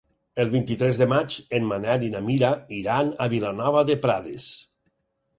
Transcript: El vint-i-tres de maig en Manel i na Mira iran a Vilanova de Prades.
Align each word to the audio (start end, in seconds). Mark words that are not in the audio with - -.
El 0.43 0.47
vint-i-tres 0.51 1.01
de 1.01 1.07
maig 1.09 1.35
en 1.57 1.67
Manel 1.71 2.05
i 2.07 2.09
na 2.13 2.21
Mira 2.29 2.49
iran 2.77 3.11
a 3.25 3.27
Vilanova 3.35 3.83
de 3.91 3.99
Prades. 4.07 4.49